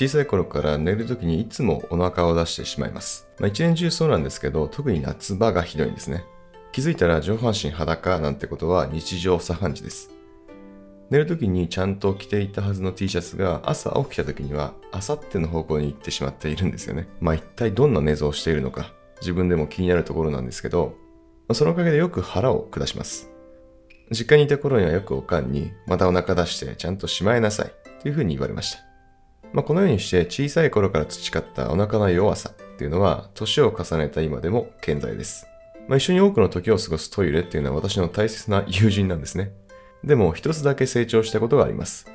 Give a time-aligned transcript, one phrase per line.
[0.00, 3.28] 小さい頃から寝る時にいつもお腹を出してしまいます。
[3.38, 6.24] まあ、一年中そうなんですけど、特に夏場がひどいんですね。
[6.72, 10.10] 気づいたら上半身裸なんてことは日常茶飯事です。
[11.10, 17.06] 寝る時にちゃんと着ていたはずの T シャツが朝起きた時にはあさっての方向に行ってしまっているんですよね。
[17.20, 20.94] まあ一体どんな寝相をしているのか自分でも気になるところなんですけど、
[21.46, 23.28] まあそのおかげでよく腹を下します。
[24.10, 28.89] 実家にいた頃にはよくおかんにまたお腹出してちゃんとしまいなさいというふうに言われました。
[29.52, 35.46] まあ、このようにして小さい頃から培ったお腹の弱さっていうのは年を重ねた今でも健在です。
[35.88, 39.52] まあ、一緒に多くの時を過ごすトイレっていうのは私の大切な友人なんですね。
[40.04, 42.06] でも一つだけ成長したことがあります。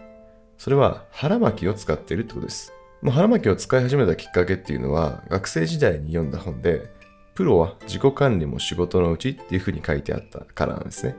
[0.57, 2.73] それは腹巻きを使っているってことです。
[3.03, 6.89] 腹巻きを使い始めたきっかけっていうのは学生時代に読んだ本で
[7.35, 11.15] プロは自己管理も仕事のうちっていうふうに書いてあったからなんですね。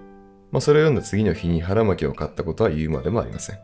[0.50, 3.58] まあ、それを読んだ次の日に腹巻きを買ったことは言うまでもありません。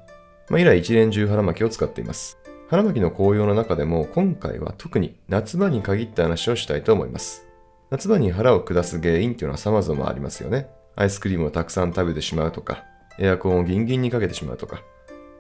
[0.51, 2.42] まあ、以来一年中腹巻きを使っています。
[2.73, 7.47] 腹巻きの紅葉の中でも今回は特に夏場に限った話をしたいと思います。
[7.91, 10.71] 夏場に腹を下す原因っていうのは様々ありますよね。
[10.97, 12.83] アイスクリームをたくさん食べてしまうとか、
[13.19, 14.81] エアコンをギンギンにかけてしまうとか、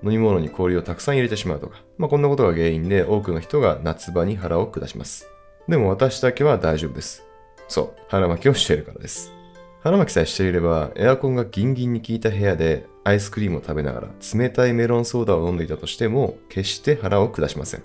[0.02, 5.27] 飲み物に氷をたくさん入れてしまうとか、まあ、こんなことが原因で多くの人が夏場に腹を下します。
[5.69, 7.24] でも私だけは大丈夫です。
[7.67, 9.33] そう、腹巻きをしているからです。
[9.83, 17.83] 腹巻きさえしていれば、エアコンがギンギンに効いた部屋でアイスクリームを食べながら冷たいメロンソーダを飲んでいたとしても、決して腹を下しません。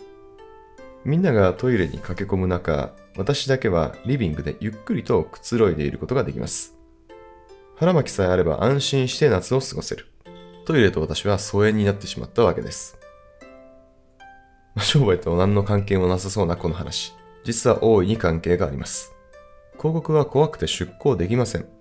[1.04, 6.78] みんながトイレに駆け込む中、私だけはリビングでゆっくりとくつろいでいることができます。
[7.78, 10.06] 腹巻きさえあれば安心して夏を過ごせる。
[10.66, 13.00] トイレと私は疎遠になってしまったわけです。
[14.80, 17.16] 商売と何の関係もなさそうなこの話。
[17.44, 19.16] 実は大いに関係があります。
[19.78, 21.77] 広告は怖くて出稿できません。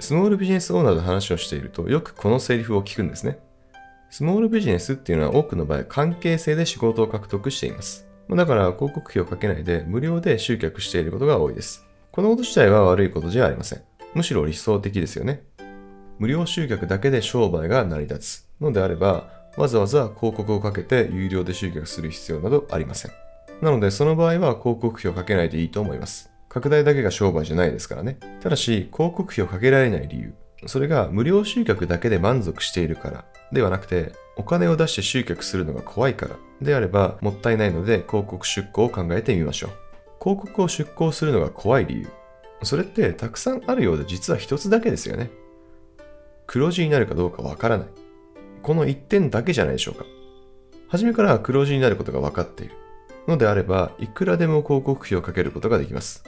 [0.00, 3.38] スモールビジネスオーナーと話をしているとよくこのセリフを聞くんですね。
[4.10, 8.06] スモールビジネスっていうのは多くの場合関係性で仕事を獲得しています。
[8.30, 11.84] だから広告費をかけないで無料で集客していることが多いです。
[12.12, 13.82] このこと自体は悪いことじゃありません。
[14.14, 15.42] むしろ理想的ですよね。
[16.18, 23.12] 無料集客だけで商売が成り立つのであれば、わざわざ広告をかけて有料で集客する必要などありません。
[23.60, 26.30] なのでその場合は広告費をかけないでいいと思います。
[26.48, 28.18] 拡大だけが商売じゃないですからね。
[28.40, 30.34] ただし、広告費をかけられない理由。
[30.66, 39.70] それが無料集客だけで満足しているからではなくて、お金を出して集客するのが怖いからであればもったいないので広告出稿を考えてみましょう。
[40.20, 42.08] 広告を出稿するのが怖い理由。
[42.64, 45.30] それってたくさんあるようで実は一つだけですよね。
[46.46, 47.88] 黒字になるかどうかわからない。
[48.62, 50.04] この一点だけじゃないでしょうか。
[50.88, 52.74] 初めから黒字になることが分かっている
[53.28, 56.24] のであれば、いくらでも広告費をかけることができます。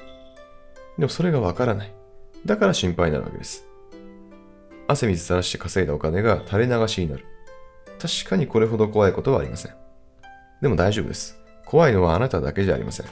[1.00, 1.94] でもそれがわからない。
[2.44, 3.66] だから心配になるわけです。
[4.86, 7.24] 汗水垂らして稼いだお金が垂れ流しになる。
[7.98, 9.72] 確かにこれほど怖いことはありません。
[10.60, 11.38] でも大丈夫です。
[11.64, 13.06] 怖いのはあなただけじゃありません。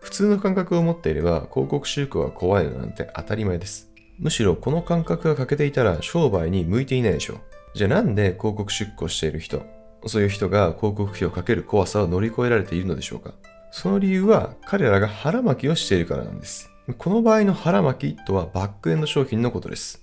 [0.00, 3.90] 普通の感覚を持っていれば広告収穫は怖いのなんて当たり前です。
[4.18, 7.38] むしろこの感覚が欠けていたら商売に向いていないでしょう。
[7.74, 9.62] じゃあなんで広告出稿している人、
[10.04, 13.32] そういう人が広告費をかける怖さを乗り越えられているのでしょうか
[13.70, 16.73] その理由は彼らが腹巻きをしているからなんです。
[16.92, 20.02] この場合の腹巻きとはバックエンド商品のことです。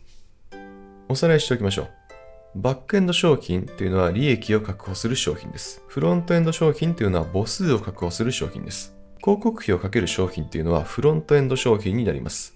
[1.09, 1.89] おさらいしておきましょう。
[2.55, 5.83] バックエンド商品というのは利益を確保する商品です。
[5.87, 8.95] フロントエンド商品というのは母数を確保する商品です。
[9.19, 12.55] 広告費をかける商品というのはフロントエンド商品になります。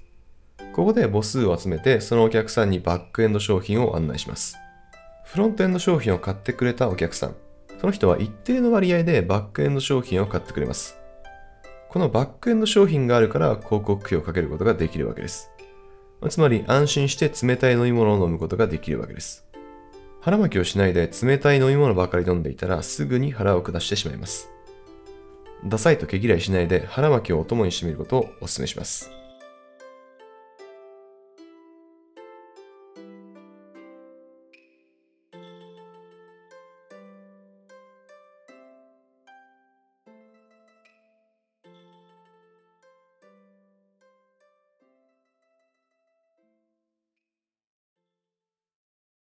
[0.74, 4.58] ここで母数を集めてそのお客さんにバックエンド商品を案内します。
[5.26, 7.36] フロントエンド商品を買ってくれたお客さん。
[7.80, 10.98] その人は一定の割合でバックエンド商品を買ってくれます。
[11.96, 15.50] このバックエンド商品があるから広告費をかけることができるわけです。
[16.28, 19.46] つまり安心して冷たい飲み物を飲むことができるわけです。
[20.20, 24.50] 腹巻きをしないで冷たい飲み物ばかり飲んでいたらすぐに腹を下してしまいます。
[25.66, 29.10] ダサいと毛嫌いしないで腹巻きをお供にしてみることをお勧めします。